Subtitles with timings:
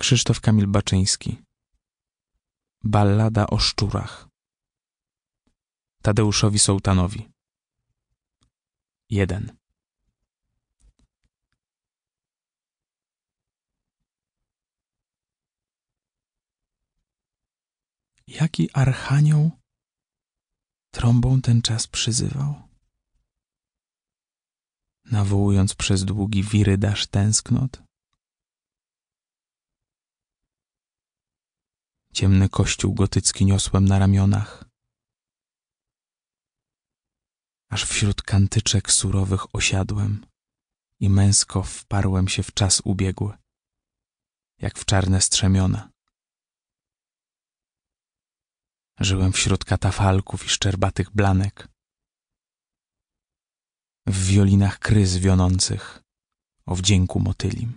[0.00, 1.42] Krzysztof Kamil Baczyński
[2.84, 4.28] Ballada o szczurach
[6.02, 7.28] Tadeuszowi Sołtanowi
[9.10, 9.56] 1
[18.26, 19.50] Jaki archanioł
[20.90, 22.54] trąbą ten czas przyzywał?
[25.04, 27.87] Nawołując przez długi wirydasz tęsknot?
[32.18, 34.64] Ciemny kościół gotycki niosłem na ramionach.
[37.70, 40.26] Aż wśród kantyczek surowych osiadłem
[41.00, 43.36] i męsko wparłem się w czas ubiegły,
[44.58, 45.90] jak w czarne strzemiona.
[49.00, 51.68] Żyłem wśród katafalków i szczerbatych blanek,
[54.06, 56.02] w wiolinach kryz wionących
[56.66, 57.76] o wdzięku motylim.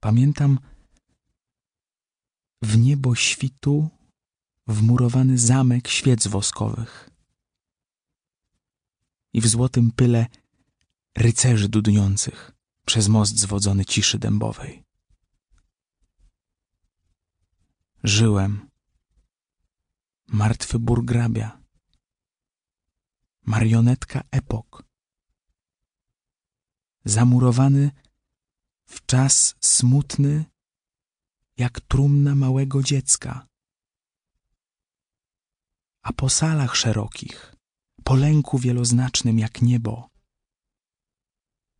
[0.00, 0.58] Pamiętam
[2.66, 3.90] w niebo świtu
[4.66, 7.10] wmurowany zamek świec woskowych.
[9.32, 10.26] I w złotym pyle
[11.16, 12.52] rycerzy dudniących
[12.86, 14.84] przez most zwodzony ciszy dębowej.
[18.04, 18.70] Żyłem,
[20.26, 21.62] martwy burgrabia,
[23.42, 24.84] marionetka epok,
[27.04, 27.90] zamurowany
[28.86, 30.44] w czas smutny
[31.56, 33.46] jak trumna małego dziecka.
[36.02, 37.56] A po salach szerokich,
[38.04, 40.08] po lęku wieloznacznym jak niebo,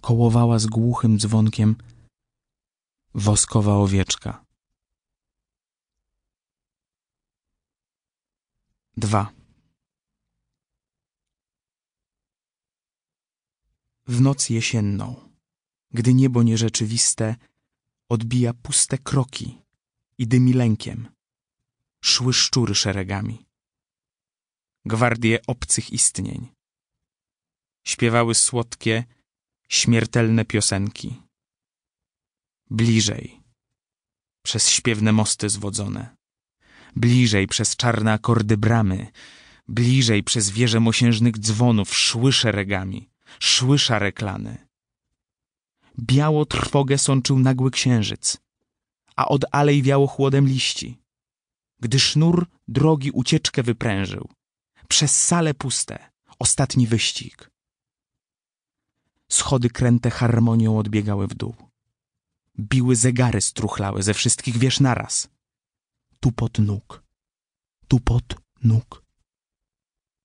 [0.00, 1.76] kołowała z głuchym dzwonkiem
[3.14, 4.44] woskowa owieczka.
[14.06, 15.30] W noc jesienną,
[15.90, 17.36] gdy niebo nierzeczywiste
[18.08, 19.58] odbija puste kroki
[20.18, 21.08] i dymi lękiem.
[22.04, 23.46] Szły szczury szeregami.
[24.84, 26.48] Gwardie obcych istnień.
[27.86, 29.04] Śpiewały słodkie,
[29.68, 31.22] śmiertelne piosenki.
[32.70, 33.40] Bliżej,
[34.42, 36.16] przez śpiewne mosty zwodzone.
[36.96, 39.06] Bliżej przez czarne akordy bramy.
[39.68, 43.10] Bliżej przez wieże mosiężnych dzwonów szły szeregami.
[43.40, 44.67] Szły szare klany
[45.98, 48.38] biało trwogę sączył nagły księżyc,
[49.16, 50.98] a od alej wiało chłodem liści.
[51.80, 54.28] Gdy sznur drogi ucieczkę wyprężył,
[54.88, 57.50] przez sale puste, ostatni wyścig.
[59.28, 61.54] Schody kręte harmonią odbiegały w dół.
[62.60, 65.28] Biły zegary struchlałe ze wszystkich wież naraz.
[66.20, 67.04] Tu pod nóg,
[67.88, 69.04] tu pod nóg.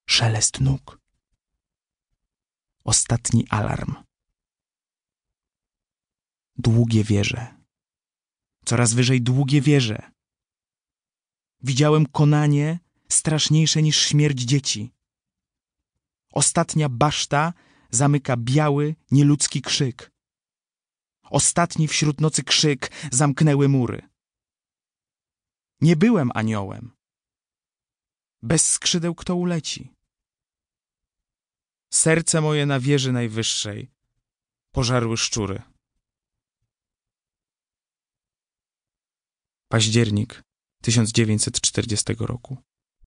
[0.06, 1.00] Szelest nóg.
[2.84, 3.96] Ostatni alarm
[6.58, 7.56] długie wieże.
[8.66, 10.12] Coraz wyżej długie wieże.
[11.62, 14.94] Widziałem konanie straszniejsze niż śmierć dzieci.
[16.34, 17.53] Ostatnia baszta
[17.90, 20.12] zamyka biały, nieludzki krzyk.
[21.24, 24.09] Ostatni wśród nocy krzyk zamknęły mury.
[25.81, 26.92] Nie byłem aniołem.
[28.42, 29.94] Bez skrzydeł kto uleci?
[31.94, 33.92] Serce moje na wieży najwyższej
[34.72, 35.62] pożarły szczury.
[39.74, 40.44] Październik
[40.82, 42.58] 1940 roku.